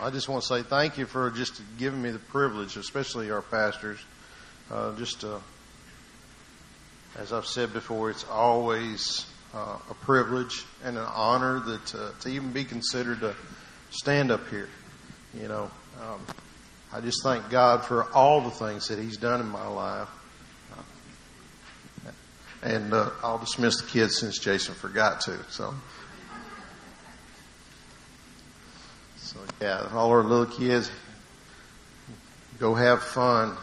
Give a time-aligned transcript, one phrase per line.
[0.00, 3.42] I just want to say thank you for just giving me the privilege, especially our
[3.42, 3.98] pastors.
[4.70, 5.38] Uh, just uh,
[7.16, 12.28] as I've said before, it's always uh, a privilege and an honor that uh, to
[12.28, 13.34] even be considered to
[13.90, 14.68] stand up here.
[15.40, 15.70] You know,
[16.02, 16.20] um,
[16.92, 20.08] I just thank God for all the things that He's done in my life.
[22.62, 25.38] And uh, I'll dismiss the kids since Jason forgot to.
[25.50, 25.74] So.
[29.34, 30.90] So yeah, all our little kids,
[32.58, 33.56] go have fun.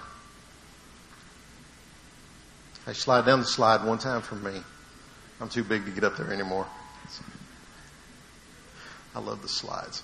[2.86, 4.62] I slide down the slide one time for me.
[5.40, 6.68] I'm too big to get up there anymore.
[9.16, 10.04] I love the slides.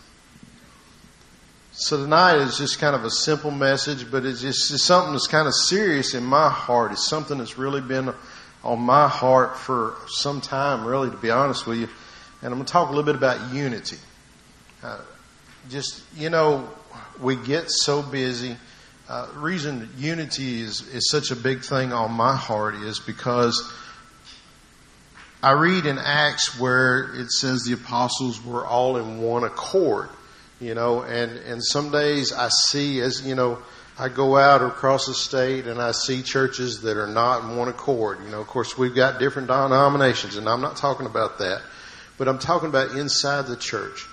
[1.73, 5.27] So tonight is just kind of a simple message, but it's just it's something that's
[5.27, 6.91] kind of serious in my heart.
[6.91, 8.13] It's something that's really been
[8.63, 11.89] on my heart for some time, really, to be honest with you.
[12.41, 13.97] And I'm going to talk a little bit about unity.
[14.83, 14.99] Uh,
[15.69, 16.69] just, you know,
[17.19, 18.55] we get so busy.
[19.09, 23.71] Uh, reason unity is, is such a big thing on my heart is because
[25.41, 30.09] I read in Acts where it says the apostles were all in one accord,
[30.59, 33.59] you know, and, and some days I see as, you know,
[33.99, 37.67] I go out across the state and I see churches that are not in one
[37.67, 38.19] accord.
[38.23, 41.61] You know, of course we've got different denominations and I'm not talking about that,
[42.17, 44.07] but I'm talking about inside the church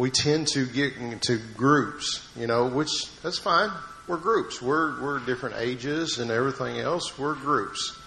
[0.00, 2.90] we tend to get into groups, you know, which
[3.22, 3.70] that's fine.
[4.08, 4.62] We're groups.
[4.62, 7.18] We're we're different ages and everything else.
[7.18, 7.98] We're groups.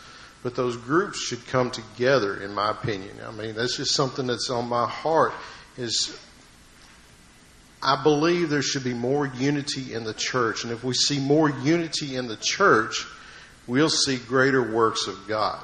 [0.41, 3.17] But those groups should come together in my opinion.
[3.23, 5.33] I mean, that's just something that's on my heart
[5.77, 6.19] is
[7.83, 10.63] I believe there should be more unity in the church.
[10.63, 13.05] And if we see more unity in the church,
[13.67, 15.63] we'll see greater works of God.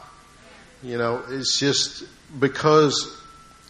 [0.83, 2.03] You know, it's just
[2.39, 3.19] because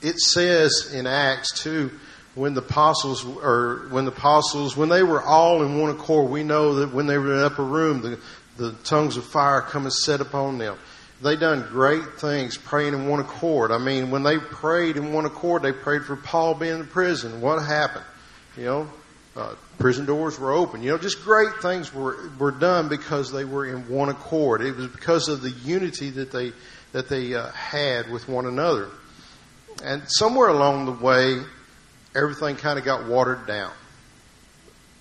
[0.02, 1.90] it says in Acts 2
[2.36, 6.44] when the apostles or when the apostles when they were all in one accord, we
[6.44, 8.20] know that when they were in the upper room, the,
[8.58, 10.78] the tongues of fire come and set upon them.
[11.22, 13.72] They done great things praying in one accord.
[13.72, 17.42] I mean, when they prayed in one accord, they prayed for Paul being in prison.
[17.42, 18.06] What happened?
[18.56, 18.90] You know,
[19.36, 20.82] uh, prison doors were open.
[20.82, 24.62] You know, just great things were were done because they were in one accord.
[24.62, 26.54] It was because of the unity that they
[26.94, 28.90] that they uh, had with one another.
[29.84, 31.42] And somewhere along the way,
[32.16, 33.72] everything kind of got watered down.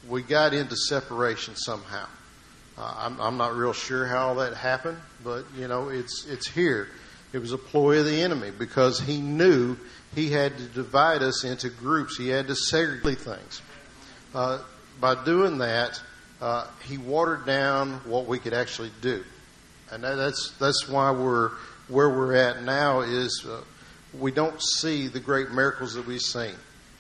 [0.09, 2.07] We got into separation somehow.
[2.77, 6.89] Uh, I'm, I'm not real sure how that happened, but you know, it's it's here.
[7.33, 9.77] It was a ploy of the enemy because he knew
[10.15, 12.17] he had to divide us into groups.
[12.17, 13.63] He had to segregate things.
[14.35, 14.61] Uh,
[15.01, 16.01] by doing that,
[16.41, 19.25] uh, he watered down what we could actually do,
[19.91, 21.51] and that, that's that's why we're
[21.89, 23.01] where we're at now.
[23.01, 23.61] Is uh,
[24.19, 26.55] we don't see the great miracles that we've seen.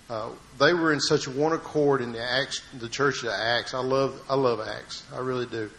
[0.09, 3.75] Uh, they were in such one accord in the Acts, the church of Acts.
[3.75, 5.05] I love, I love Acts.
[5.15, 5.71] I really do.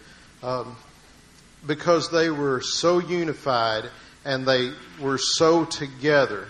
[0.43, 0.75] Um,
[1.65, 3.89] because they were so unified
[4.25, 6.47] and they were so together.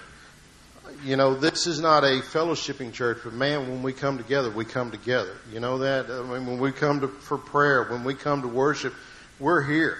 [1.05, 4.65] You know, this is not a fellowshipping church, but man, when we come together, we
[4.65, 5.37] come together.
[5.53, 6.11] You know that?
[6.11, 8.93] I mean, when we come to, for prayer, when we come to worship,
[9.39, 9.99] we're here.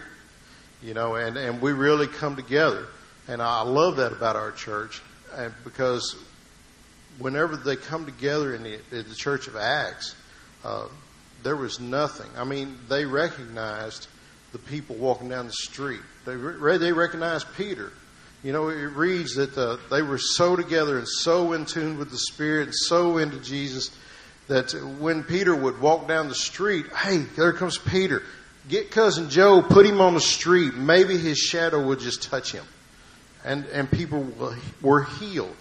[0.83, 2.87] You know, and, and we really come together.
[3.27, 5.01] And I love that about our church
[5.35, 6.15] and because
[7.19, 10.15] whenever they come together in the, in the Church of Acts,
[10.63, 10.87] uh,
[11.43, 12.29] there was nothing.
[12.37, 14.07] I mean, they recognized
[14.51, 16.01] the people walking down the street.
[16.25, 17.91] They re- they recognized Peter.
[18.43, 22.09] You know, it reads that uh, they were so together and so in tune with
[22.09, 23.91] the Spirit and so into Jesus
[24.47, 28.23] that when Peter would walk down the street, hey, there comes Peter.
[28.67, 30.73] Get cousin Joe, put him on the street.
[30.75, 32.65] Maybe his shadow would just touch him.
[33.43, 34.27] And, and people
[34.81, 35.55] were healed.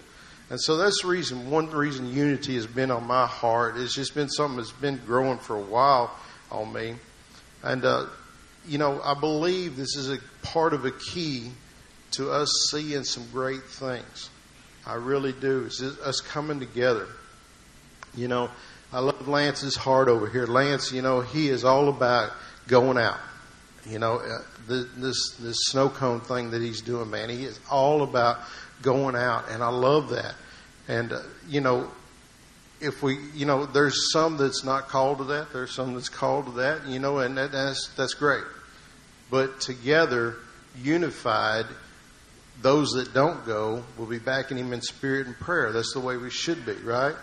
[0.49, 3.77] And so that's the reason, one reason unity has been on my heart.
[3.77, 6.11] It's just been something that's been growing for a while
[6.51, 6.95] on me.
[7.61, 8.07] And, uh,
[8.67, 11.51] you know, I believe this is a part of a key
[12.11, 14.29] to us seeing some great things.
[14.87, 15.65] I really do.
[15.65, 17.07] It's us coming together.
[18.15, 18.49] You know,
[18.91, 20.47] I love Lance's heart over here.
[20.47, 22.31] Lance, you know, he is all about
[22.67, 23.19] going out.
[23.87, 28.01] You know, uh, this this snow cone thing that he's doing, man, he is all
[28.01, 28.39] about
[28.81, 30.35] going out, and I love that.
[30.89, 31.89] And uh, you know,
[32.81, 35.53] if we, you know, there's some that's not called to that.
[35.53, 36.87] There's some that's called to that.
[36.87, 38.43] You know, and that, that's that's great.
[39.31, 40.35] But together,
[40.81, 41.65] unified,
[42.61, 45.71] those that don't go will be backing him in spirit and prayer.
[45.71, 47.15] That's the way we should be, right?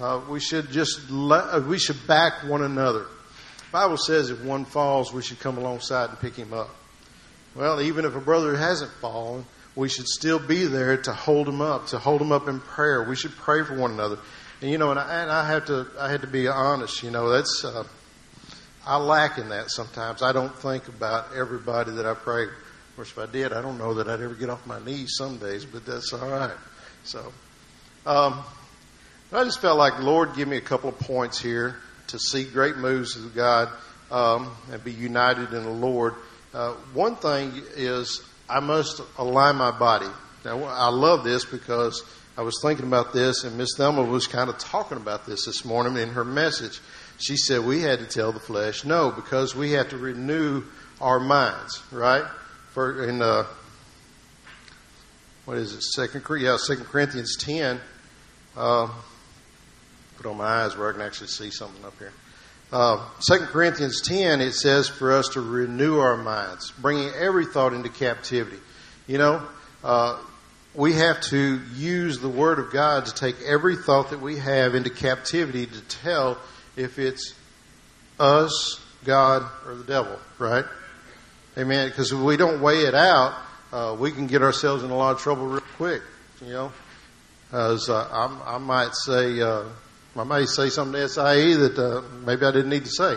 [0.00, 3.02] Uh, we should just let, uh, we should back one another.
[3.02, 6.70] The Bible says if one falls, we should come alongside and pick him up.
[7.54, 11.60] Well, even if a brother hasn't fallen, we should still be there to hold them
[11.60, 13.02] up, to hold them up in prayer.
[13.02, 14.18] We should pray for one another.
[14.60, 17.02] And you know, and I, and I have to, I had to be honest.
[17.02, 17.84] You know, that's uh,
[18.86, 20.22] I lack in that sometimes.
[20.22, 22.44] I don't think about everybody that I pray.
[22.44, 25.14] Of course, if I did, I don't know that I'd ever get off my knees
[25.16, 26.56] some days, but that's all right.
[27.04, 27.32] So,
[28.04, 28.42] um,
[29.32, 31.76] I just felt like Lord give me a couple of points here
[32.08, 33.70] to see great moves of God
[34.10, 36.14] um, and be united in the Lord.
[36.52, 38.22] Uh, one thing is
[38.52, 40.08] I must align my body.
[40.44, 42.04] Now, I love this because
[42.36, 45.64] I was thinking about this, and Miss Thelma was kind of talking about this this
[45.64, 46.80] morning in her message.
[47.18, 50.64] She said we had to tell the flesh no because we have to renew
[51.00, 52.24] our minds, right?
[52.72, 53.44] For in uh,
[55.46, 55.82] what is it?
[55.82, 57.80] Second, yeah, Second Corinthians ten.
[58.54, 58.88] Uh,
[60.18, 62.12] put on my eyes where I can actually see something up here.
[62.72, 67.74] Uh, 2 Corinthians 10, it says for us to renew our minds, bringing every thought
[67.74, 68.56] into captivity.
[69.06, 69.42] You know,
[69.84, 70.18] uh,
[70.74, 74.74] we have to use the Word of God to take every thought that we have
[74.74, 76.38] into captivity to tell
[76.74, 77.34] if it's
[78.18, 80.64] us, God, or the devil, right?
[81.58, 81.88] Amen.
[81.88, 83.34] Because if we don't weigh it out,
[83.70, 86.02] uh, we can get ourselves in a lot of trouble real quick,
[86.40, 86.72] you know.
[87.52, 88.08] As uh,
[88.46, 89.64] I, might say, uh,
[90.16, 93.12] I may say something to SIE that uh, maybe I didn't need to say,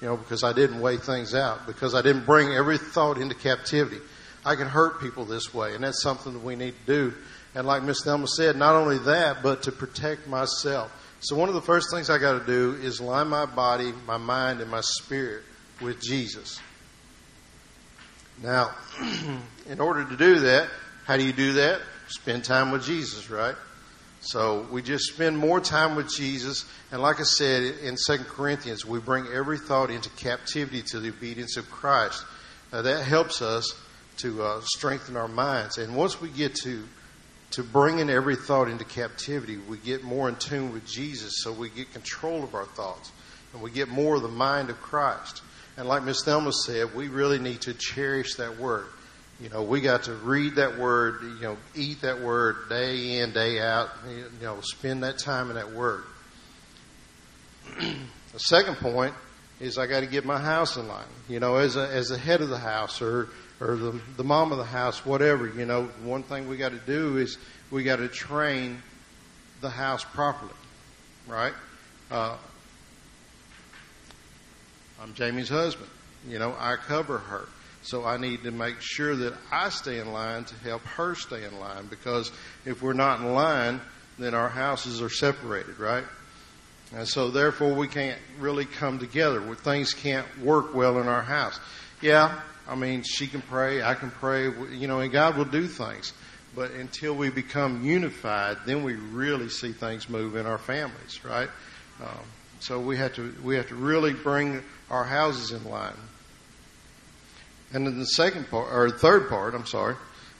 [0.00, 3.34] you know, because I didn't weigh things out, because I didn't bring every thought into
[3.34, 4.00] captivity.
[4.44, 7.14] I can hurt people this way, and that's something that we need to do.
[7.54, 10.92] And like Miss Thelma said, not only that, but to protect myself.
[11.20, 14.18] So one of the first things I got to do is line my body, my
[14.18, 15.44] mind, and my spirit
[15.80, 16.60] with Jesus.
[18.42, 18.72] Now,
[19.68, 20.68] in order to do that,
[21.06, 21.80] how do you do that?
[22.08, 23.54] Spend time with Jesus, right?
[24.24, 26.64] So we just spend more time with Jesus.
[26.90, 31.10] And like I said in 2 Corinthians, we bring every thought into captivity to the
[31.10, 32.24] obedience of Christ.
[32.72, 33.70] Now that helps us
[34.18, 35.76] to uh, strengthen our minds.
[35.76, 36.84] And once we get to
[37.50, 41.68] to bringing every thought into captivity, we get more in tune with Jesus, so we
[41.68, 43.12] get control of our thoughts,
[43.52, 45.40] and we get more of the mind of Christ.
[45.76, 48.86] And like Miss Thelma said, we really need to cherish that word.
[49.40, 53.32] You know, we got to read that word, you know, eat that word day in,
[53.32, 56.04] day out, you know, spend that time in that word.
[57.78, 59.14] the second point
[59.60, 61.04] is I got to get my house in line.
[61.28, 63.28] You know, as a, as the head of the house or,
[63.60, 66.80] or the, the mom of the house, whatever, you know, one thing we got to
[66.86, 67.36] do is
[67.70, 68.82] we got to train
[69.60, 70.52] the house properly,
[71.26, 71.54] right?
[72.10, 72.36] Uh,
[75.02, 75.90] I'm Jamie's husband.
[76.28, 77.48] You know, I cover her.
[77.84, 81.44] So I need to make sure that I stay in line to help her stay
[81.44, 82.32] in line because
[82.64, 83.80] if we're not in line,
[84.18, 86.04] then our houses are separated, right?
[86.96, 89.42] And so therefore we can't really come together.
[89.56, 91.60] Things can't work well in our house.
[92.00, 95.66] Yeah, I mean, she can pray, I can pray, you know, and God will do
[95.66, 96.14] things.
[96.56, 101.48] But until we become unified, then we really see things move in our families, right?
[102.00, 102.24] Um,
[102.60, 105.92] so we have to we have to really bring our houses in line.
[107.74, 109.96] And then the second part, or third part, I'm sorry,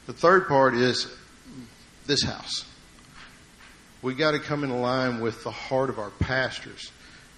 [0.06, 1.12] the third part is
[2.06, 2.64] this house.
[4.02, 6.92] We got to come in line with the heart of our pastors.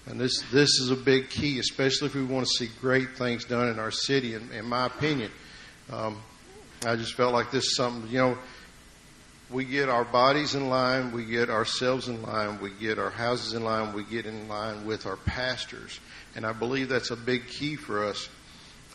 [0.05, 3.43] And this, this is a big key, especially if we want to see great things
[3.43, 5.31] done in our city, in, in my opinion.
[5.91, 6.21] Um,
[6.85, 8.37] I just felt like this is something, you know,
[9.49, 13.53] we get our bodies in line, we get ourselves in line, we get our houses
[13.53, 15.99] in line, we get in line with our pastors.
[16.35, 18.29] And I believe that's a big key for us.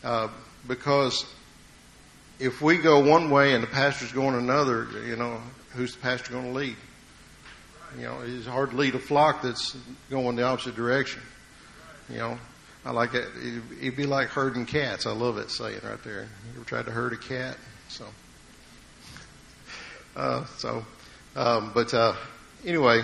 [0.03, 0.29] Uh,
[0.67, 1.25] because
[2.39, 5.41] if we go one way and the pastor's going another, you know,
[5.71, 6.75] who's the pastor going to lead?
[7.97, 9.75] You know, it's hard to lead a flock that's
[10.09, 11.21] going the opposite direction.
[12.09, 12.37] You know,
[12.85, 13.27] I like it.
[13.79, 15.05] It'd be like herding cats.
[15.05, 16.21] I love that saying right there.
[16.21, 17.57] You ever tried to herd a cat?
[17.89, 18.05] So,
[20.15, 20.85] uh, so,
[21.35, 22.15] um, but uh,
[22.65, 23.03] anyway,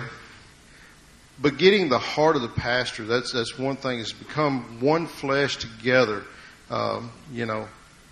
[1.40, 4.00] but getting the heart of the pastor, that's that's one thing.
[4.00, 6.24] Is become one flesh together
[6.70, 7.68] um, you know,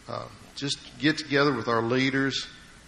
[0.08, 2.46] uh, just get together with our leaders,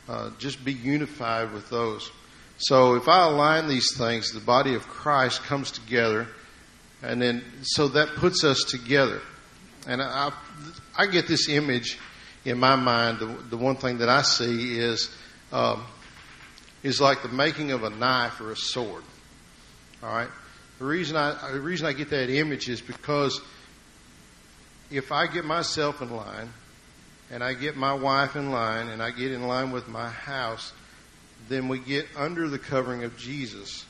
[0.09, 2.11] uh, just be unified with those.
[2.59, 6.27] So if I align these things, the body of Christ comes together,
[7.03, 9.21] and then so that puts us together.
[9.87, 10.33] And I,
[10.97, 11.99] I get this image
[12.45, 13.19] in my mind.
[13.19, 15.15] The, the one thing that I see is
[15.53, 15.85] um,
[16.83, 19.05] is like the making of a knife or a sword.
[20.03, 20.29] All right.
[20.79, 23.41] The reason I the reason I get that image is because
[24.91, 26.53] if I get myself in line
[27.31, 30.73] and I get my wife in line and I get in line with my house,
[31.49, 33.85] then we get under the covering of Jesus.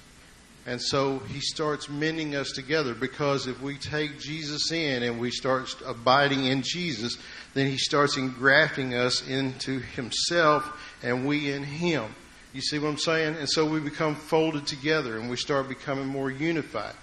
[0.67, 5.31] And so he starts mending us together because if we take Jesus in and we
[5.31, 7.17] start abiding in Jesus,
[7.55, 12.15] then he starts engrafting us into himself and we in him.
[12.53, 13.37] You see what I'm saying?
[13.37, 16.95] And so we become folded together and we start becoming more unified.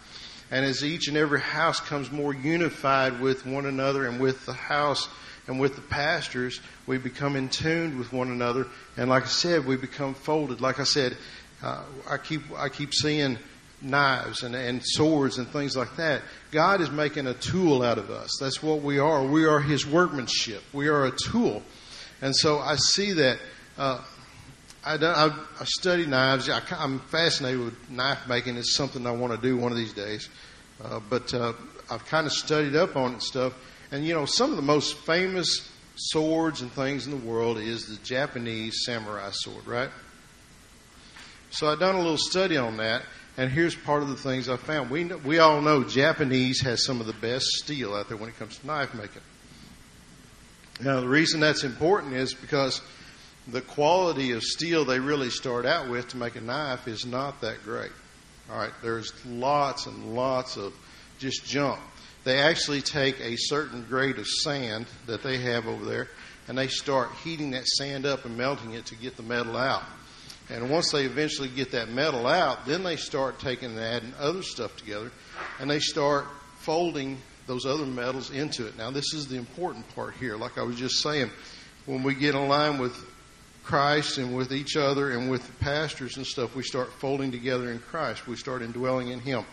[0.50, 4.54] And as each and every house comes more unified with one another and with the
[4.54, 5.10] house
[5.48, 8.68] and with the pastors, we become in tune with one another.
[8.96, 10.62] And like I said, we become folded.
[10.62, 11.18] Like I said,
[11.64, 13.38] uh, I keep I keep seeing
[13.82, 16.22] knives and, and swords and things like that.
[16.52, 18.38] God is making a tool out of us.
[18.40, 19.24] That's what we are.
[19.24, 20.64] We are His workmanship.
[20.74, 21.62] We are a tool.
[22.22, 23.40] And so I see that.
[23.78, 24.02] Uh,
[24.88, 25.26] I, I,
[25.60, 26.50] I study knives.
[26.50, 28.56] I, am fascinated with knife making.
[28.56, 30.30] It's something I want to do one of these days.
[30.82, 31.52] Uh, but uh,
[31.92, 33.54] I've kind of studied up on it and stuff.
[33.92, 37.86] And you know, some of the most famous swords and things in the world is
[37.88, 39.90] the Japanese samurai sword, right?
[41.50, 43.04] So I've done a little study on that,
[43.36, 44.90] and here's part of the things I found.
[44.90, 48.38] We, we all know Japanese has some of the best steel out there when it
[48.40, 49.22] comes to knife making.
[50.80, 52.82] Now, the reason that's important is because
[53.52, 57.42] the quality of steel they really start out with to make a knife is not
[57.42, 57.92] that great.
[58.52, 60.74] All right, there's lots and lots of
[61.20, 61.80] just junk.
[62.24, 66.10] They actually take a certain grade of sand that they have over there
[66.48, 69.84] and they start heating that sand up and melting it to get the metal out.
[70.50, 74.42] And once they eventually get that metal out, then they start taking and adding other
[74.42, 75.12] stuff together,
[75.60, 76.26] and they start
[76.60, 78.78] folding those other metals into it.
[78.78, 80.38] Now, this is the important part here.
[80.38, 81.32] Like I was just saying,
[81.86, 82.98] when we get in line with
[83.68, 87.70] Christ and with each other and with the pastors and stuff, we start folding together
[87.70, 88.26] in Christ.
[88.26, 89.44] We start indwelling in Him.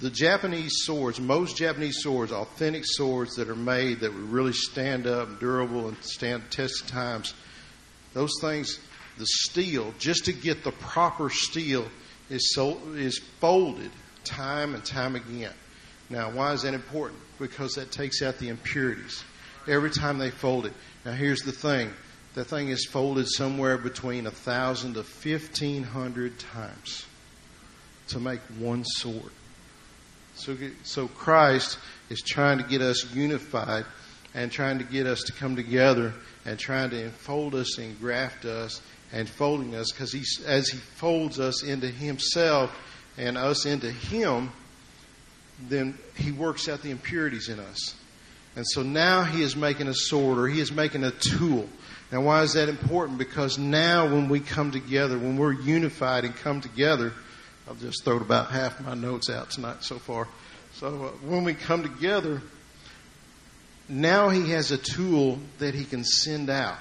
[0.00, 5.06] The Japanese swords, most Japanese swords, authentic swords that are made that would really stand
[5.06, 7.34] up, durable, and stand test times,
[8.14, 8.80] those things,
[9.18, 11.86] the steel, just to get the proper steel,
[12.30, 13.92] is, so, is folded
[14.24, 15.52] time and time again.
[16.10, 17.20] Now, why is that important?
[17.38, 19.22] Because that takes out the impurities
[19.68, 20.72] every time they fold it.
[21.04, 21.90] Now, here's the thing
[22.34, 27.04] the thing is folded somewhere between a thousand to fifteen hundred times
[28.08, 29.32] to make one sword.
[30.34, 31.78] So, so Christ
[32.08, 33.84] is trying to get us unified
[34.34, 36.14] and trying to get us to come together
[36.44, 38.80] and trying to enfold us and graft us
[39.12, 42.74] and folding us because he, as he folds us into himself
[43.18, 44.50] and us into him,
[45.68, 47.94] then he works out the impurities in us.
[48.54, 51.68] And so now he is making a sword or he is making a tool.
[52.10, 53.18] Now, why is that important?
[53.18, 57.14] Because now when we come together, when we're unified and come together,
[57.68, 60.28] I've just thrown about half my notes out tonight so far.
[60.74, 62.42] So uh, when we come together,
[63.88, 66.78] now he has a tool that he can send out.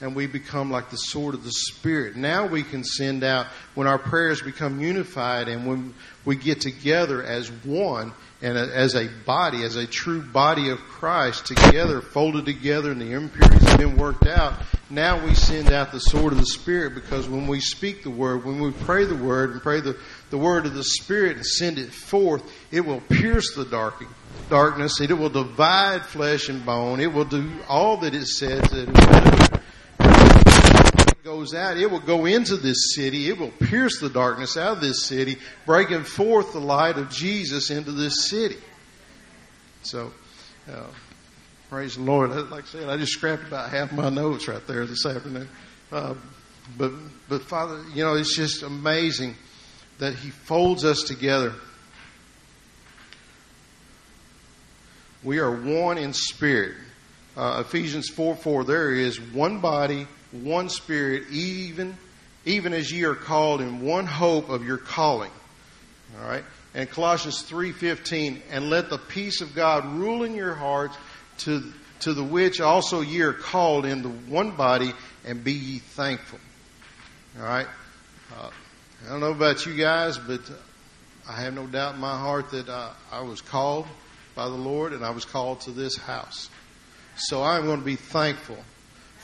[0.00, 2.16] And we become like the sword of the Spirit.
[2.16, 5.94] Now we can send out when our prayers become unified and when
[6.26, 8.12] we get together as one
[8.42, 13.12] and as a body, as a true body of Christ, together, folded together, and the
[13.12, 14.54] impurities have been worked out.
[14.90, 18.44] Now we send out the sword of the Spirit because when we speak the word,
[18.44, 19.98] when we pray the word and pray the,
[20.28, 24.12] the word of the Spirit and send it forth, it will pierce the darkening
[24.48, 25.00] darkness.
[25.00, 27.00] It will divide flesh and bone.
[27.00, 29.55] It will do all that it says that it will do.
[31.26, 31.76] Goes out.
[31.76, 33.28] It will go into this city.
[33.28, 37.70] It will pierce the darkness out of this city, breaking forth the light of Jesus
[37.70, 38.58] into this city.
[39.82, 40.12] So,
[40.72, 40.86] uh,
[41.68, 42.30] praise the Lord.
[42.30, 45.48] Like I said, I just scrapped about half my notes right there this afternoon.
[45.90, 46.14] Uh,
[46.78, 46.92] but,
[47.28, 49.34] but Father, you know, it's just amazing
[49.98, 51.54] that He folds us together
[55.26, 56.76] We are one in spirit.
[57.36, 61.96] Uh, Ephesians 4 4, there is one body, one spirit, even,
[62.44, 65.30] even as ye are called in one hope of your calling.
[66.18, 66.44] All right?
[66.74, 70.96] And Colossians 3:15, and let the peace of God rule in your hearts,
[71.38, 74.92] to to the which also ye are called in the one body,
[75.24, 76.38] and be ye thankful.
[77.38, 77.66] All right.
[78.38, 78.50] Uh,
[79.04, 80.40] I don't know about you guys, but
[81.28, 83.86] I have no doubt in my heart that uh, I was called
[84.34, 86.50] by the Lord, and I was called to this house.
[87.16, 88.58] So I'm going to be thankful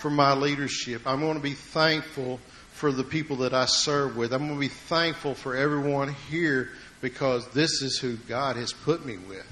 [0.02, 1.06] for my leadership.
[1.06, 2.40] I'm going to be thankful
[2.72, 4.32] for the people that I serve with.
[4.32, 9.06] I'm going to be thankful for everyone here because this is who God has put
[9.06, 9.46] me with.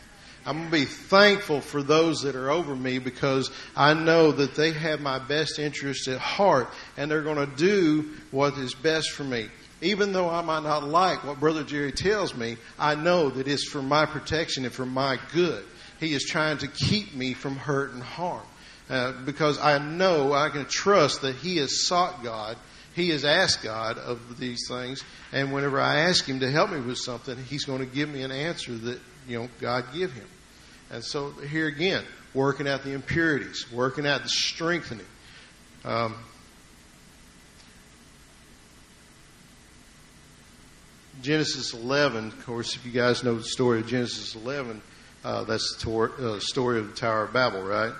[0.44, 4.56] I'm going to be thankful for those that are over me because I know that
[4.56, 9.12] they have my best interest at heart and they're going to do what is best
[9.12, 9.46] for me
[9.82, 13.66] even though I might not like what Brother Jerry tells me, I know that it's
[13.66, 15.64] for my protection and for my good.
[15.98, 18.44] He is trying to keep me from hurt and harm.
[18.90, 22.56] Uh, because I know I can trust that he has sought God.
[22.96, 25.04] He has asked God of these things.
[25.30, 28.22] And whenever I ask him to help me with something, he's going to give me
[28.22, 30.26] an answer that, you know, God give him.
[30.90, 32.02] And so here again,
[32.34, 35.06] working out the impurities, working out the strengthening.
[35.84, 36.16] Um,
[41.22, 44.82] Genesis 11, of course, if you guys know the story of Genesis 11,
[45.22, 47.92] uh, that's the tor- uh, story of the Tower of Babel, right?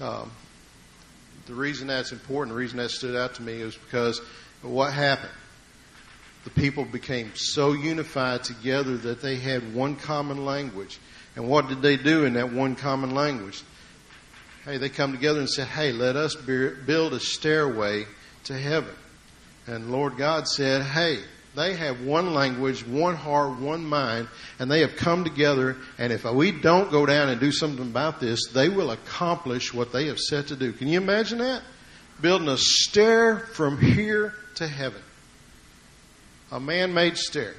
[0.00, 0.30] Um,
[1.46, 4.20] the reason that's important, the reason that stood out to me is because
[4.62, 5.32] what happened?
[6.44, 10.98] The people became so unified together that they had one common language.
[11.36, 13.62] And what did they do in that one common language?
[14.64, 18.06] Hey, they come together and said, hey, let us build a stairway
[18.44, 18.94] to heaven.
[19.66, 21.18] And Lord God said, hey,
[21.54, 25.76] they have one language, one heart, one mind, and they have come together.
[25.98, 29.92] And if we don't go down and do something about this, they will accomplish what
[29.92, 30.72] they have set to do.
[30.72, 31.62] Can you imagine that?
[32.20, 35.00] Building a stair from here to heaven.
[36.50, 37.54] A man made stair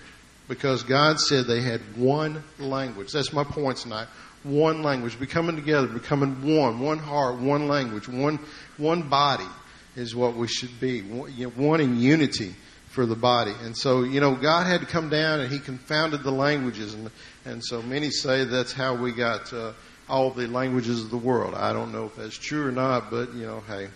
[0.48, 3.12] because God said they had one language.
[3.12, 4.08] That's my point tonight.
[4.44, 8.40] One language, becoming together, becoming one, one heart, one language, one,
[8.78, 9.48] one body
[9.96, 11.02] is what we should be.
[11.02, 12.56] One in unity
[12.96, 13.54] for the body.
[13.64, 16.94] And so, you know, God had to come down and He confounded the languages.
[16.94, 17.12] And,
[17.44, 19.74] and so many say that's how we got uh,
[20.10, 21.54] all the languages of the world.
[21.54, 23.90] I don't know if that's true or not, but, you know, hey,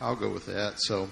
[0.00, 0.80] I'll go with that.
[0.80, 1.10] So,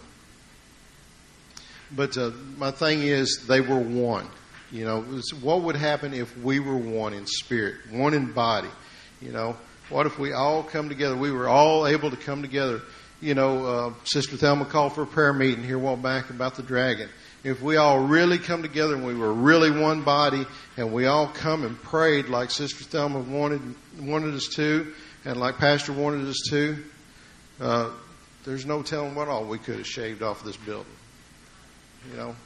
[1.91, 4.29] but uh, my thing is, they were one.
[4.71, 5.03] You know,
[5.43, 8.71] what would happen if we were one in spirit, one in body?
[9.21, 9.57] You know,
[9.91, 11.17] what if we all come together?
[11.17, 12.81] We were all able to come together.
[13.21, 16.55] You know, uh, Sister Thelma called for a prayer meeting here a while back about
[16.55, 17.09] the dragon
[17.45, 20.47] if we all really come together and we were really one body
[20.77, 23.61] and we all come and prayed like Sister Thelma wanted
[24.01, 24.93] wanted us to,
[25.25, 26.79] and like Pastor wanted us to,
[27.61, 27.91] uh,
[28.45, 30.87] there's no telling what all we could have shaved off this building.
[32.11, 32.37] You know,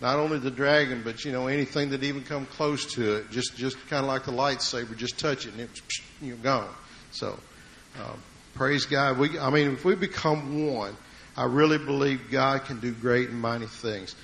[0.00, 3.56] not only the dragon, but you know anything that even come close to it, just
[3.56, 5.80] just kind of like the lightsaber, just touch it and it's
[6.22, 6.68] you're gone.
[7.10, 7.38] So,
[8.00, 8.20] um,
[8.54, 9.18] praise God.
[9.18, 10.96] We, I mean, if we become one,
[11.36, 14.14] I really believe God can do great and mighty things.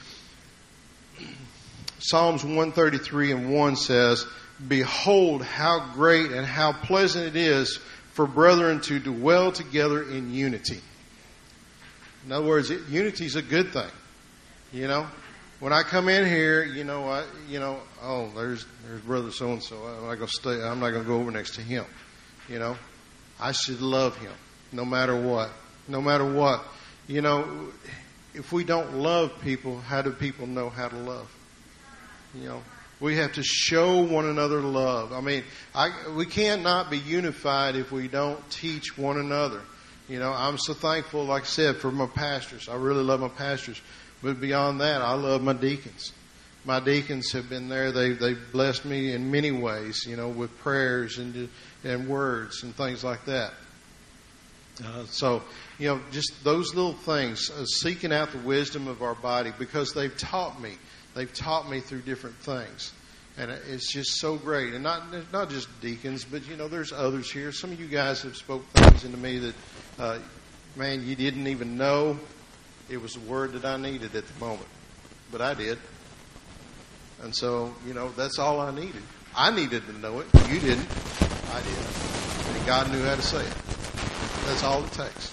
[1.98, 4.26] Psalms 133 and 1 says,
[4.66, 7.78] Behold how great and how pleasant it is
[8.12, 10.80] for brethren to dwell together in unity.
[12.26, 13.90] In other words, unity is a good thing.
[14.72, 15.06] You know,
[15.58, 19.52] when I come in here, you know, I, you know, oh, there's there's brother so
[19.52, 19.76] and so.
[19.76, 20.62] I'm not gonna stay.
[20.62, 21.84] I'm not gonna go over next to him.
[22.48, 22.76] You know,
[23.38, 24.32] I should love him
[24.72, 25.50] no matter what.
[25.88, 26.64] No matter what.
[27.08, 27.72] You know,
[28.34, 31.30] if we don't love people, how do people know how to love?
[32.34, 32.62] You know,
[33.00, 35.12] we have to show one another love.
[35.12, 35.42] I mean,
[35.74, 39.60] I, we cannot be unified if we don't teach one another.
[40.08, 42.68] You know, I'm so thankful, like I said, for my pastors.
[42.68, 43.80] I really love my pastors.
[44.22, 46.12] But beyond that, I love my deacons.
[46.64, 47.90] My deacons have been there.
[47.90, 50.04] They they've blessed me in many ways.
[50.06, 51.48] You know, with prayers and
[51.84, 53.52] and words and things like that.
[54.84, 55.42] Uh, so,
[55.80, 59.92] you know, just those little things, uh, seeking out the wisdom of our body because
[59.92, 60.76] they've taught me
[61.14, 62.92] they've taught me through different things.
[63.38, 64.74] And it's just so great.
[64.74, 67.52] And not, not just deacons, but you know, there's others here.
[67.52, 69.54] Some of you guys have spoke things into me that,
[69.98, 70.18] uh,
[70.76, 72.18] man, you didn't even know
[72.88, 74.68] it was a word that I needed at the moment.
[75.32, 75.78] But I did.
[77.22, 79.02] And so, you know, that's all I needed.
[79.36, 80.26] I needed to know it.
[80.48, 80.88] You didn't.
[81.52, 82.56] I did.
[82.56, 83.54] And God knew how to say it.
[84.46, 85.32] That's all it takes,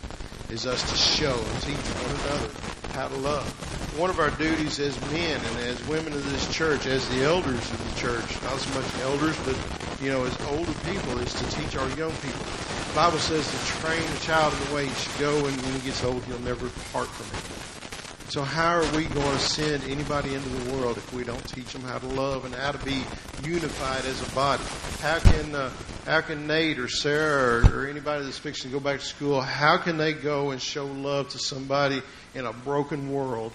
[0.49, 2.53] is us to show and teach one another
[2.93, 6.85] how to love one of our duties as men and as women of this church,
[6.85, 9.57] as the elders of the church, not so much elders, but
[10.01, 12.45] you know, as older people, is to teach our young people.
[12.89, 15.73] The Bible says to train a child in the way he should go, and when
[15.73, 17.86] he gets old, he'll never depart from it.
[18.29, 21.71] So how are we going to send anybody into the world if we don't teach
[21.71, 23.01] them how to love and how to be
[23.41, 24.61] unified as a body?
[24.99, 25.71] How can uh,
[26.05, 29.39] how can Nate or Sarah or, or anybody that's fixing to go back to school?
[29.39, 32.01] How can they go and show love to somebody
[32.35, 33.53] in a broken world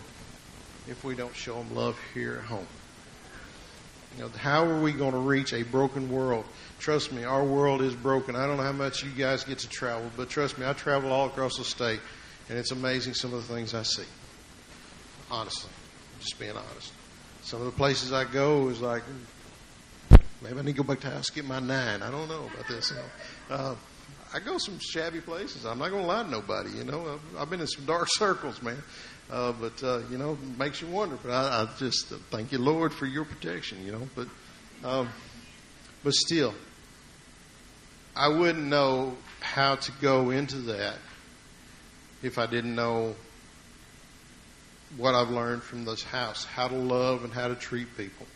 [0.89, 2.67] if we don't show them love here at home?
[4.17, 6.47] You know, how are we going to reach a broken world?
[6.79, 8.37] Trust me, our world is broken.
[8.37, 11.13] I don't know how much you guys get to travel, but trust me, I travel
[11.13, 12.01] all across the state,
[12.49, 14.05] and it's amazing some of the things I see.
[15.33, 15.71] Honestly,
[16.21, 16.93] just being honest.
[17.43, 19.03] Some of the places I go is like,
[20.43, 22.03] maybe I need to go back to house get my nine.
[22.03, 22.91] I don't know about this.
[22.91, 23.57] You know.
[23.57, 23.75] uh,
[24.35, 25.65] I go some shabby places.
[25.65, 26.71] I'm not going to lie to nobody.
[26.71, 28.77] You know, I've, I've been in some dark circles, man.
[29.31, 31.17] Uh, but uh, you know, makes you wonder.
[31.23, 33.85] But I, I just uh, thank you, Lord, for your protection.
[33.87, 34.29] You know, but
[34.85, 35.09] um,
[36.05, 36.53] but still,
[38.15, 40.97] I wouldn't know how to go into that
[42.23, 43.15] if I didn't know
[44.97, 48.27] what I've learned from this house, how to love and how to treat people.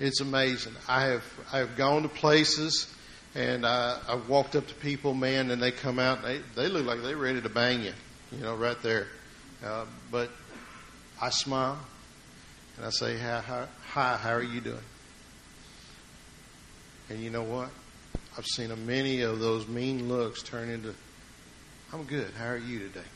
[0.00, 0.72] It's amazing.
[0.88, 2.92] I have I have gone to places
[3.34, 6.68] and I, I've walked up to people, man, and they come out and they they
[6.68, 7.92] look like they're ready to bang you,
[8.32, 9.06] you know, right there.
[9.64, 10.30] Uh, but
[11.20, 11.78] I smile
[12.76, 14.78] and I say, hi, hi, hi, how are you doing?
[17.08, 17.70] And you know what?
[18.36, 20.94] I've seen a many of those mean looks turn into,
[21.92, 22.32] I'm good.
[22.36, 23.06] How are you today?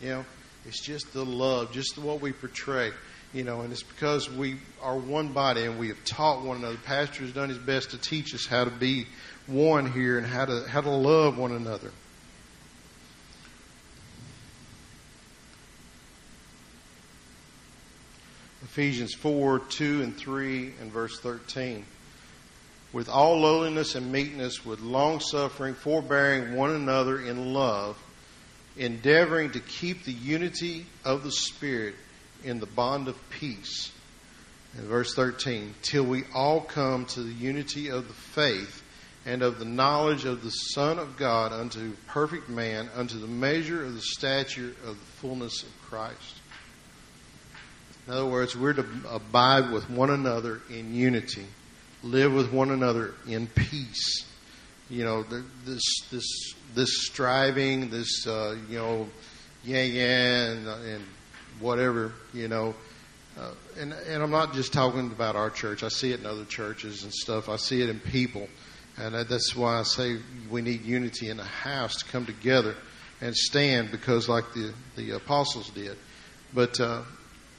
[0.00, 0.24] You know,
[0.68, 2.92] it's just the love, just what we portray.
[3.32, 6.78] You know, and it's because we are one body and we have taught one another.
[6.84, 9.06] Pastor has done his best to teach us how to be
[9.46, 11.90] one here and how to how to love one another.
[18.62, 21.84] Ephesians 4, 2 and 3 and verse 13.
[22.92, 27.98] With all lowliness and meekness, with long suffering, forbearing one another in love,
[28.78, 31.94] endeavoring to keep the unity of the Spirit
[32.44, 33.92] in the bond of peace.
[34.78, 38.82] In verse 13, till we all come to the unity of the faith
[39.26, 43.84] and of the knowledge of the Son of God unto perfect man, unto the measure
[43.84, 46.36] of the stature of the fullness of Christ.
[48.06, 51.46] In other words, we're to abide with one another in unity,
[52.02, 54.24] live with one another in peace.
[54.90, 55.22] You know,
[55.66, 59.08] this this this striving, this uh, you know,
[59.64, 61.04] yeah, yeah, and, and
[61.60, 62.74] whatever, you know.
[63.38, 65.82] Uh, and and I'm not just talking about our church.
[65.82, 67.48] I see it in other churches and stuff.
[67.48, 68.48] I see it in people,
[68.96, 70.16] and that's why I say
[70.50, 72.74] we need unity in the house to come together
[73.20, 75.96] and stand, because like the the apostles did.
[76.54, 77.02] But uh,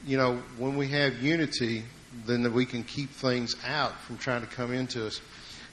[0.06, 1.84] you know, when we have unity,
[2.26, 5.22] then we can keep things out from trying to come into us.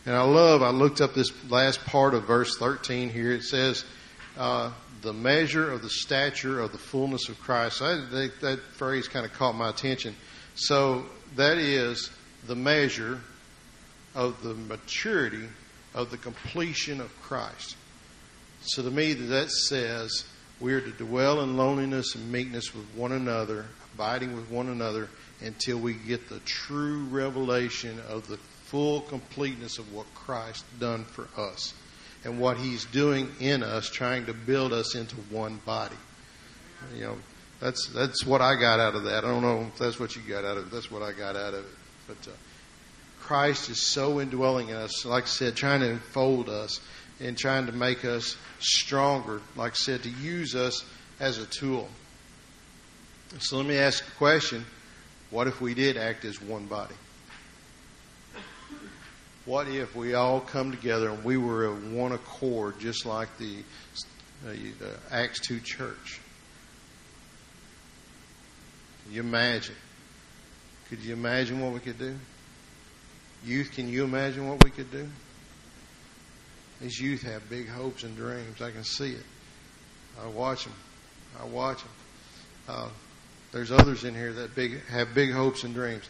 [0.07, 3.33] And I love, I looked up this last part of verse 13 here.
[3.33, 3.85] It says,
[4.39, 4.71] uh,
[5.03, 7.83] the measure of the stature of the fullness of Christ.
[7.83, 10.15] I, that, that phrase kind of caught my attention.
[10.55, 12.11] So that is
[12.47, 13.21] the measure
[14.15, 15.49] of the maturity
[15.93, 17.77] of the completion of Christ.
[18.61, 20.25] So to me, that says
[20.61, 25.09] we are to dwell in loneliness and meekness with one another, abiding with one another
[25.41, 28.39] until we get the true revelation of the
[28.77, 31.73] full completeness of what Christ done for us
[32.25, 35.97] and what he's doing in us trying to build us into one body.
[36.95, 37.17] You know,
[37.59, 39.25] that's that's what I got out of that.
[39.25, 40.71] I don't know if that's what you got out of it.
[40.71, 41.71] That's what I got out of it.
[42.07, 42.35] But uh,
[43.19, 46.79] Christ is so indwelling in us, like I said, trying to enfold us
[47.19, 50.85] and trying to make us stronger, like I said, to use us
[51.19, 51.89] as a tool.
[53.39, 54.67] So let me ask a question.
[55.31, 56.95] What if we did act as one body?
[59.47, 63.59] What if we all come together and we were of one accord, just like the,
[64.47, 66.21] uh, the Acts 2 church?
[69.05, 69.77] Can you imagine?
[70.89, 72.17] Could you imagine what we could do?
[73.45, 75.09] Youth, can you imagine what we could do?
[76.81, 78.61] These youth have big hopes and dreams.
[78.61, 79.25] I can see it.
[80.23, 80.75] I watch them.
[81.41, 81.91] I watch them.
[82.69, 82.89] Uh,
[83.53, 86.05] there's others in here that big have big hopes and dreams.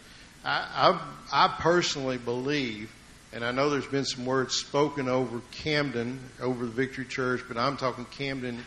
[0.45, 0.99] I,
[1.33, 2.91] I, I personally believe,
[3.37, 7.59] and I know there's been some words spoken over Camden, over the Victory Church, but
[7.59, 8.65] I'm talking Camden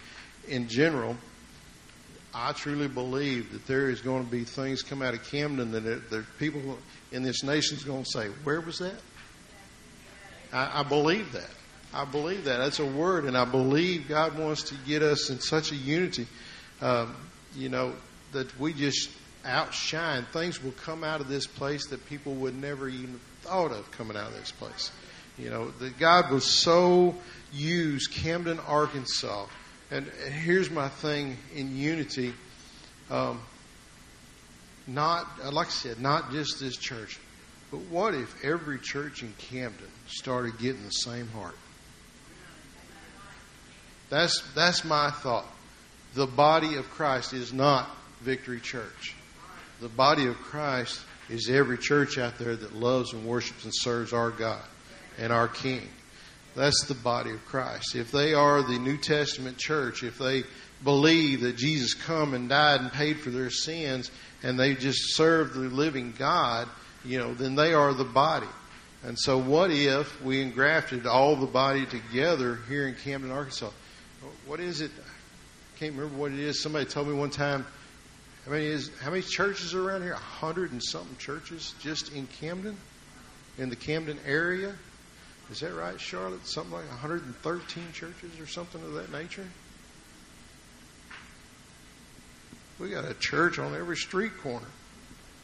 [0.47, 1.17] in general.
[2.35, 6.11] I truly believe that there is going to be things come out of Camden that
[6.11, 6.77] there's people
[7.11, 8.93] in this nation is going to say, "Where was that?"
[10.53, 11.49] I, I believe that.
[11.91, 12.57] I believe that.
[12.57, 16.27] That's a word, and I believe God wants to get us in such a unity.
[16.79, 17.15] Um,
[17.55, 17.95] you know,
[18.33, 19.09] that we just
[19.49, 20.25] outshine.
[20.31, 24.15] Things will come out of this place that people would never even thought of coming
[24.15, 24.91] out of this place.
[25.37, 27.15] You know, that God was so
[27.53, 29.45] use Camden, Arkansas.
[29.91, 32.33] And, and here's my thing in unity.
[33.09, 33.39] Um,
[34.85, 37.19] not, like I said, not just this church,
[37.71, 41.55] but what if every church in Camden started getting the same heart?
[44.09, 45.45] That's, that's my thought.
[46.15, 47.87] The body of Christ is not
[48.21, 49.15] Victory Church.
[49.81, 54.11] The body of Christ is every church out there that loves and worships and serves
[54.13, 54.63] our God
[55.17, 55.87] and our King.
[56.55, 57.95] That's the body of Christ.
[57.95, 60.43] If they are the New Testament church, if they
[60.83, 64.11] believe that Jesus come and died and paid for their sins
[64.43, 66.67] and they just serve the living God,
[67.05, 68.47] you know, then they are the body.
[69.03, 73.71] And so what if we engrafted all the body together here in Camden, Arkansas?
[74.45, 74.91] What is it?
[74.97, 76.61] I can't remember what it is.
[76.61, 77.65] Somebody told me one time
[78.49, 80.13] how many is how many churches are around here?
[80.13, 82.75] A hundred and something churches just in Camden,
[83.59, 84.73] in the Camden area.
[85.51, 86.47] Is that right, Charlotte?
[86.47, 89.45] Something like 113 churches or something of that nature.
[92.79, 94.65] We got a church on every street corner.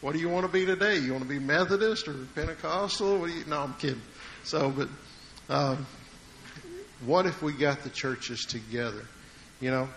[0.01, 0.97] What do you want to be today?
[0.97, 3.19] You want to be Methodist or Pentecostal?
[3.19, 3.45] What do you?
[3.45, 4.01] No, I'm kidding.
[4.45, 4.89] So, but
[5.47, 5.85] um,
[7.05, 9.05] what if we got the churches together?
[9.61, 9.89] You know,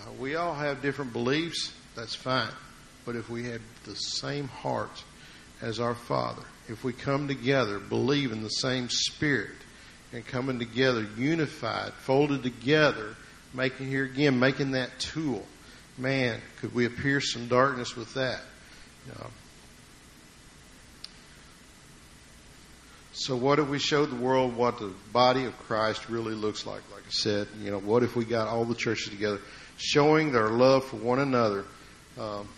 [0.00, 2.50] uh, we all have different beliefs that's fine.
[3.04, 5.02] But if we have the same heart
[5.60, 9.50] as our Father, if we come together, believe in the same Spirit,
[10.12, 13.16] and coming together, unified, folded together,
[13.54, 15.44] making here again, making that tool,
[15.98, 18.40] man, could we appear some darkness with that?
[19.06, 19.30] You know,
[23.14, 26.80] So what if we showed the world what the body of Christ really looks like?
[26.92, 29.38] Like I said, you know, what if we got all the churches together,
[29.76, 31.66] showing their love for one another?
[32.18, 32.48] Um,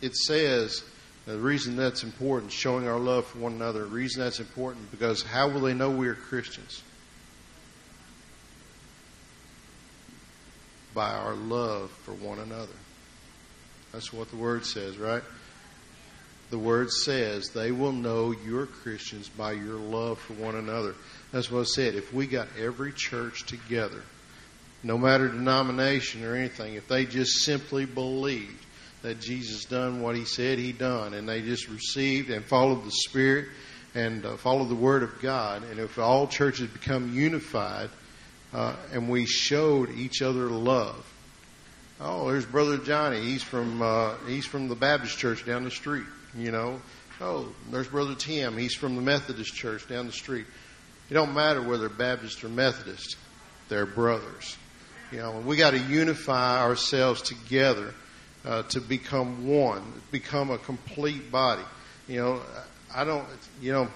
[0.00, 0.82] it says
[1.26, 3.80] the reason that's important, showing our love for one another.
[3.80, 6.82] The reason that's important because how will they know we are Christians?
[10.94, 12.72] By our love for one another.
[13.92, 15.22] That's what the word says, right?
[16.50, 20.94] the word says they will know you're Christians by your love for one another.
[21.32, 21.94] That's what I said.
[21.94, 24.02] If we got every church together,
[24.82, 28.64] no matter denomination or anything, if they just simply believed
[29.02, 32.90] that Jesus done what he said he done and they just received and followed the
[32.90, 33.46] Spirit
[33.94, 37.90] and uh, followed the Word of God, and if all churches become unified
[38.52, 41.04] uh, and we showed each other love.
[42.00, 43.20] Oh, there's Brother Johnny.
[43.20, 46.06] He's from uh, he's from the Baptist church down the street.
[46.36, 46.80] You know,
[47.20, 48.56] oh, there's Brother Tim.
[48.56, 50.46] He's from the Methodist church down the street.
[51.10, 53.16] It don't matter whether Baptist or Methodist.
[53.68, 54.56] They're brothers.
[55.10, 57.94] You know, we got to unify ourselves together
[58.44, 61.62] uh, to become one, become a complete body.
[62.08, 62.42] You know,
[62.94, 63.26] I don't,
[63.60, 63.88] you know,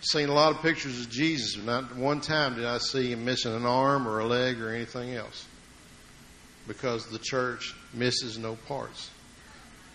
[0.00, 1.56] seen a lot of pictures of Jesus.
[1.56, 4.70] but Not one time did I see him missing an arm or a leg or
[4.70, 5.46] anything else
[6.66, 9.10] because the church misses no parts.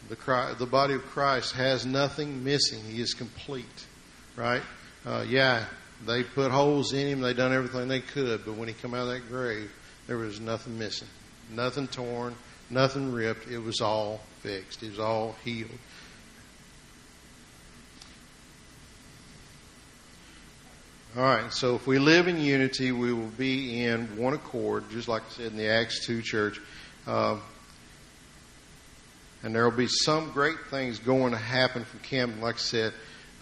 [0.10, 2.84] The, Christ, the body of Christ has nothing missing.
[2.84, 3.86] He is complete,
[4.36, 4.64] right?
[5.06, 5.66] Uh, yeah,
[6.06, 7.22] they put holes in him.
[7.22, 9.72] They done everything they could, but when he come out of that grave,
[10.08, 11.08] there was nothing missing,
[11.52, 12.36] nothing torn,
[12.70, 13.48] nothing ripped.
[13.48, 14.84] It was all fixed.
[14.84, 15.70] It was all healed.
[21.16, 25.08] All right, so if we live in unity, we will be in one accord, just
[25.08, 26.60] like I said in the Acts 2 church.
[27.06, 27.38] Uh,
[29.44, 32.42] and there will be some great things going to happen from Camden.
[32.42, 32.94] Like I said,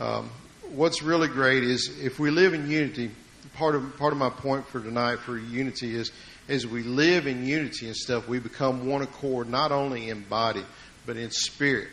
[0.02, 0.30] um,
[0.74, 3.12] what's really great is if we live in unity.
[3.54, 6.12] Part of part of my point for tonight for unity is
[6.52, 10.64] as we live in unity and stuff, we become one accord, not only in body
[11.06, 11.88] but in spirit.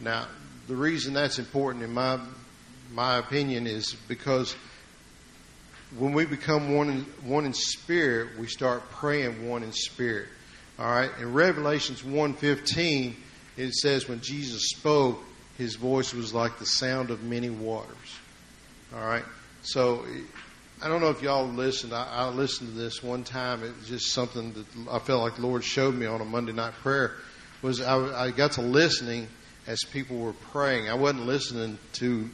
[0.00, 0.26] Now,
[0.68, 2.20] the reason that's important, in my
[2.92, 4.54] my opinion, is because
[5.98, 10.28] when we become one in, one in spirit, we start praying one in spirit.
[10.78, 11.10] All right.
[11.18, 13.14] In Revelations 1.15,
[13.56, 15.18] it says when Jesus spoke,
[15.56, 18.18] his voice was like the sound of many waters.
[18.94, 19.24] All right.
[19.62, 20.04] So
[20.82, 21.94] I don't know if y'all listened.
[21.94, 23.62] I, I listened to this one time.
[23.62, 26.52] It was just something that I felt like the Lord showed me on a Monday
[26.52, 27.12] night prayer.
[27.62, 29.28] Was I, I got to listening
[29.66, 30.88] as people were praying.
[30.88, 32.28] I wasn't listening to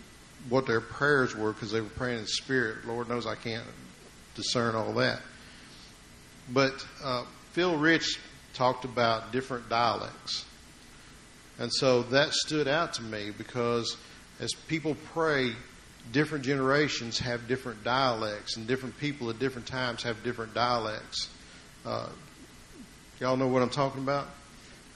[0.48, 2.84] what their prayers were because they were praying in spirit.
[2.84, 3.64] Lord knows I can't
[4.34, 5.20] discern all that.
[6.52, 8.18] But uh, Phil Rich
[8.54, 10.44] talked about different dialects.
[11.58, 13.96] And so that stood out to me because
[14.40, 15.52] as people pray,
[16.10, 21.28] different generations have different dialects, and different people at different times have different dialects.
[21.86, 22.08] Uh,
[23.20, 24.26] y'all know what I'm talking about?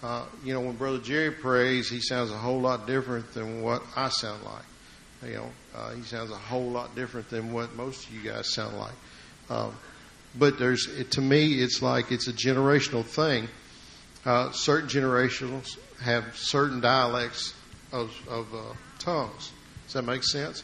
[0.02, 3.82] Uh, you know, when Brother Jerry prays, he sounds a whole lot different than what
[3.94, 5.30] I sound like.
[5.30, 8.52] You know, uh, he sounds a whole lot different than what most of you guys
[8.52, 8.92] sound like.
[9.48, 9.74] Um,
[10.38, 13.48] but there's, to me, it's like it's a generational thing.
[14.24, 17.54] Uh, certain generations have certain dialects
[17.92, 19.52] of, of uh, tongues.
[19.84, 20.62] Does that make sense?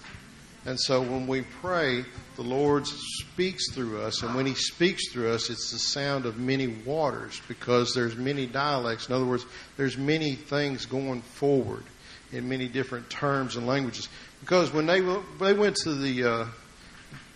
[0.64, 2.04] And so when we pray,
[2.36, 6.38] the Lord speaks through us, and when He speaks through us, it's the sound of
[6.38, 9.08] many waters because there's many dialects.
[9.08, 9.44] In other words,
[9.76, 11.82] there's many things going forward
[12.30, 14.08] in many different terms and languages.
[14.40, 15.00] Because when they
[15.40, 16.46] they went to the uh,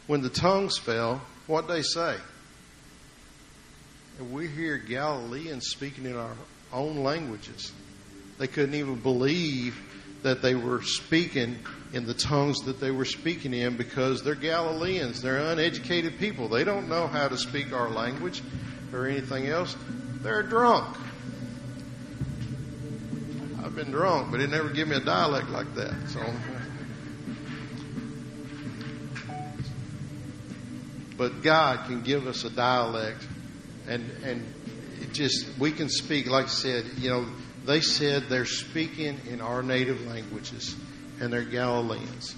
[0.06, 2.16] when the tongues fell, what they say?
[4.32, 6.34] we hear Galileans speaking in our
[6.72, 7.72] own languages.
[8.38, 9.78] They couldn't even believe
[10.22, 11.56] that they were speaking
[11.92, 15.22] in the tongues that they were speaking in because they're Galileans.
[15.22, 16.48] They're uneducated people.
[16.48, 18.42] They don't know how to speak our language
[18.92, 19.76] or anything else.
[20.22, 20.96] They're drunk.
[23.62, 25.94] I've been drunk, but it never give me a dialect like that.
[26.08, 26.20] So,
[31.16, 33.26] but God can give us a dialect,
[33.88, 34.54] and and
[35.00, 36.26] it just we can speak.
[36.26, 37.26] Like I said, you know
[37.66, 40.76] they said they're speaking in our native languages
[41.20, 42.34] and they're Galileans.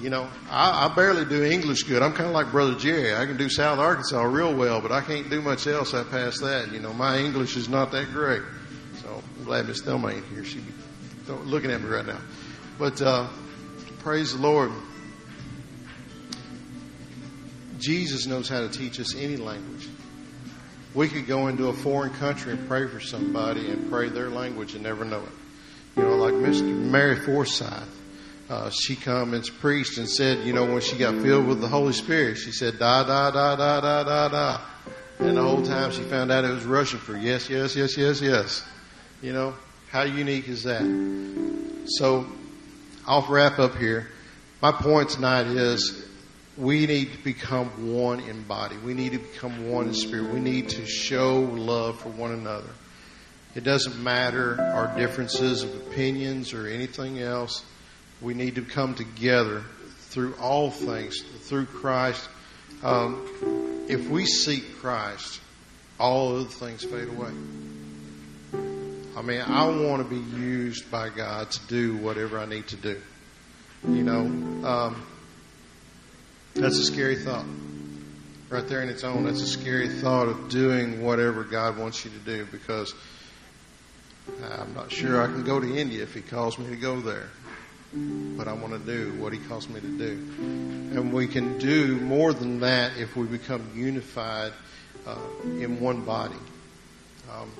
[0.00, 2.02] you know, I, I barely do English good.
[2.02, 3.14] I'm kind of like Brother Jerry.
[3.14, 6.40] I can do South Arkansas real well, but I can't do much else I past
[6.40, 6.72] that.
[6.72, 8.42] You know, my English is not that great.
[9.00, 10.44] So I'm glad Miss Thelma ain't here.
[10.44, 10.62] She's
[11.28, 12.20] looking at me right now.
[12.78, 13.28] But uh,
[14.00, 14.72] praise the Lord.
[17.78, 19.88] Jesus knows how to teach us any language.
[20.94, 24.74] We could go into a foreign country and pray for somebody and pray their language
[24.74, 25.32] and never know it.
[25.96, 26.64] You know, like Mr.
[26.64, 27.88] Mary Forsyth
[28.48, 31.68] uh, she come and preached and said, you know, when she got filled with the
[31.68, 34.60] Holy Spirit, she said, da, da, da, da, da, da, da.
[35.18, 38.20] And the whole time she found out it was Russian for yes, yes, yes, yes,
[38.20, 38.66] yes.
[39.22, 39.54] You know,
[39.90, 40.82] how unique is that?
[41.86, 42.26] So
[43.06, 44.08] I'll wrap up here.
[44.60, 46.06] My point tonight is
[46.56, 48.76] we need to become one in body.
[48.76, 50.32] We need to become one in spirit.
[50.32, 52.70] We need to show love for one another.
[53.54, 57.64] It doesn't matter our differences of opinions or anything else
[58.20, 59.62] we need to come together
[59.98, 62.28] through all things, through Christ.
[62.82, 65.40] Um, if we seek Christ,
[65.98, 67.32] all other things fade away.
[69.16, 72.76] I mean, I want to be used by God to do whatever I need to
[72.76, 73.00] do.
[73.86, 74.20] You know,
[74.66, 75.06] um,
[76.54, 77.46] that's a scary thought.
[78.50, 82.10] Right there in its own, that's a scary thought of doing whatever God wants you
[82.12, 82.94] to do because
[84.42, 87.28] I'm not sure I can go to India if He calls me to go there
[87.94, 90.10] but I want to do what He calls me to do.
[90.38, 94.52] And we can do more than that if we become unified
[95.06, 96.34] uh, in one body.
[97.30, 97.50] Um,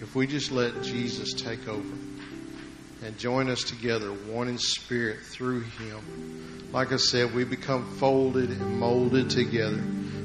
[0.00, 1.96] if we just let Jesus take over
[3.02, 8.50] and join us together, one in spirit through Him, like I said, we become folded
[8.50, 9.82] and molded together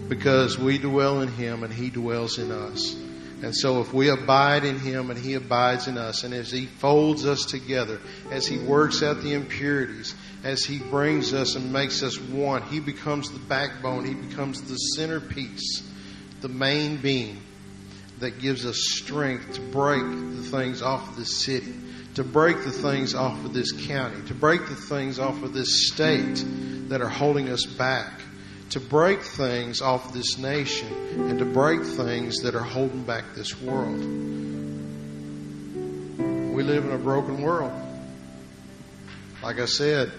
[0.07, 2.95] because we dwell in Him and He dwells in us.
[3.41, 6.67] And so if we abide in Him and He abides in us, and as He
[6.67, 7.99] folds us together,
[8.31, 12.79] as He works out the impurities, as He brings us and makes us one, He
[12.79, 15.81] becomes the backbone, He becomes the centerpiece,
[16.41, 17.41] the main beam
[18.19, 21.73] that gives us strength to break the things off of this city,
[22.15, 25.87] to break the things off of this county, to break the things off of this
[25.87, 26.43] state
[26.89, 28.21] that are holding us back
[28.75, 30.89] to break things off this nation
[31.29, 33.99] and to break things that are holding back this world.
[36.53, 37.71] We live in a broken world.
[39.41, 40.11] Like I said,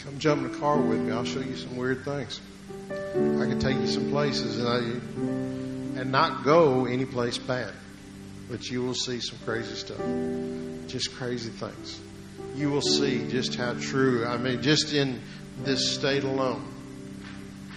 [0.00, 1.12] come jump in the car with me.
[1.12, 2.42] I'll show you some weird things.
[2.90, 4.78] I can take you some places and I,
[6.00, 7.72] and not go any place bad,
[8.48, 10.00] but you will see some crazy stuff,
[10.86, 12.00] just crazy things.
[12.54, 14.24] You will see just how true.
[14.26, 15.20] I mean, just in
[15.64, 16.64] this state alone,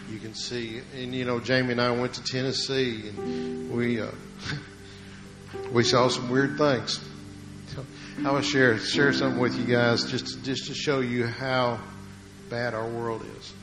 [0.09, 0.81] you can see.
[0.95, 4.11] And you know, Jamie and I went to Tennessee, and we uh,
[5.71, 6.99] we saw some weird things.
[8.25, 11.79] I want to share share something with you guys, just just to show you how
[12.49, 13.53] bad our world is.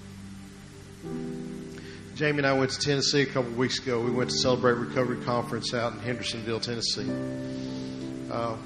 [2.14, 4.00] Jamie and I went to Tennessee a couple weeks ago.
[4.00, 7.11] We went to celebrate Recovery Conference out in Hendersonville, Tennessee.
[8.31, 8.57] Uh,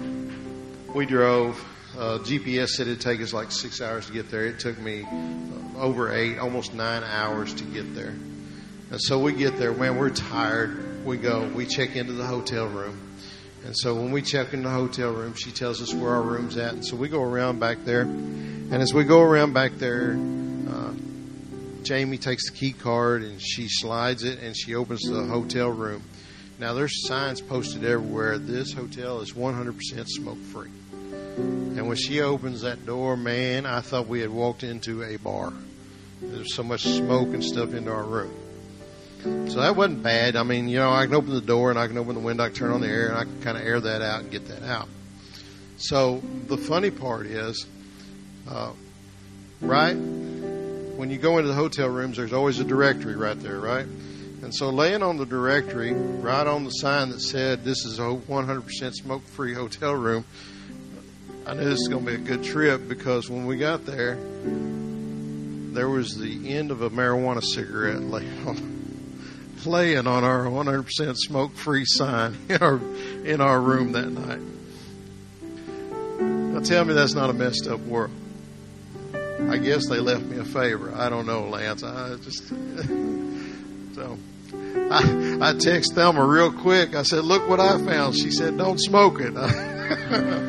[0.94, 1.58] we drove
[1.96, 4.44] uh, GPS said it'd take us like six hours to get there.
[4.44, 5.06] It took me
[5.78, 8.14] over eight, almost nine hours to get there.
[8.90, 11.06] And so we get there, man, we're tired.
[11.06, 13.00] We go, we check into the hotel room.
[13.64, 16.58] And so when we check in the hotel room, she tells us where our room's
[16.58, 16.74] at.
[16.74, 18.02] And so we go around back there.
[18.02, 20.18] And as we go around back there,
[21.88, 26.02] Jamie takes the key card and she slides it and she opens the hotel room.
[26.58, 28.36] Now there's signs posted everywhere.
[28.36, 30.68] This hotel is 100% smoke free.
[31.38, 35.50] And when she opens that door, man, I thought we had walked into a bar.
[36.20, 38.34] There's so much smoke and stuff into our room.
[39.48, 40.36] So that wasn't bad.
[40.36, 42.44] I mean, you know, I can open the door and I can open the window,
[42.44, 44.30] I can turn on the air, and I can kind of air that out and
[44.30, 44.88] get that out.
[45.78, 47.66] So the funny part is,
[48.46, 48.72] uh,
[49.62, 49.96] right?
[50.98, 53.86] When you go into the hotel rooms, there's always a directory right there, right?
[54.42, 58.02] And so laying on the directory, right on the sign that said this is a
[58.02, 60.24] 100% smoke free hotel room,
[61.46, 64.18] I knew this was going to be a good trip because when we got there,
[65.72, 71.54] there was the end of a marijuana cigarette laying on, laying on our 100% smoke
[71.54, 72.80] free sign in our,
[73.24, 74.40] in our room that night.
[76.20, 78.10] Now tell me that's not a messed up world.
[79.40, 80.92] I guess they left me a favor.
[80.94, 81.82] I don't know, Lance.
[81.82, 82.48] I just
[83.94, 84.18] so
[84.90, 86.94] I I text Thelma real quick.
[86.94, 89.34] I said, "Look what I found." She said, "Don't smoke it."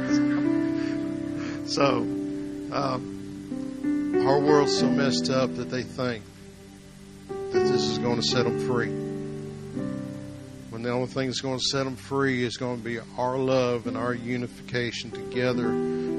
[1.69, 6.23] So, um, our world's so messed up that they think
[7.29, 8.89] that this is going to set them free.
[10.71, 13.37] When the only thing that's going to set them free is going to be our
[13.37, 15.67] love and our unification together,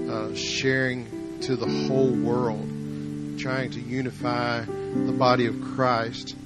[0.09, 1.09] uh, sharing
[1.43, 2.69] to the whole world,
[3.39, 6.37] trying to unify the body of Christ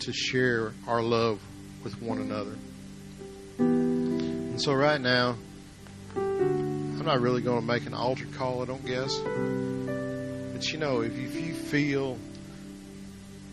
[0.00, 1.40] to share our love
[1.82, 2.56] with one another.
[3.58, 5.36] And so, right now,
[6.16, 9.18] I'm not really going to make an altar call, I don't guess.
[9.18, 12.16] But you know, if if you feel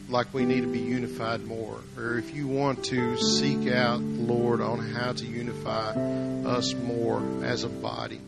[0.08, 4.22] like we need to be unified more, or if you want to seek out the
[4.22, 5.92] Lord on how to unify
[6.46, 8.22] us more as a body,